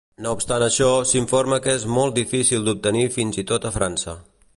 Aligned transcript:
No 0.25 0.29
obstant 0.35 0.63
això, 0.67 0.87
s'informa 1.09 1.59
que 1.65 1.75
és 1.79 1.85
molt 1.97 2.17
difícil 2.21 2.65
d'obtenir 2.69 3.05
fins 3.19 3.39
i 3.43 3.47
tot 3.53 3.69
a 3.71 3.75
França. 3.77 4.17